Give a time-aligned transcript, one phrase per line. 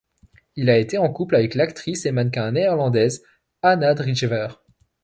[0.55, 3.21] Il a été en couple avec l'actrice et mannequin néerlandaise
[3.61, 4.47] Anna Drijver.